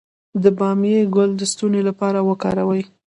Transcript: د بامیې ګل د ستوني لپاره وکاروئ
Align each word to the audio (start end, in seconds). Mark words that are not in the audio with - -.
د 0.43 0.45
بامیې 0.57 0.99
ګل 1.15 1.31
د 1.37 1.41
ستوني 1.51 1.81
لپاره 1.89 2.19
وکاروئ 2.29 2.83